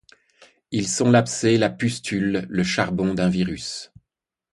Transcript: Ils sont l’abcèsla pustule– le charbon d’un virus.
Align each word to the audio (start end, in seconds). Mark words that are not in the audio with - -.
Ils 0.71 0.87
sont 0.87 1.11
l’abcèsla 1.11 1.69
pustule– 1.69 2.47
le 2.49 2.63
charbon 2.63 3.13
d’un 3.13 3.29
virus. 3.29 3.91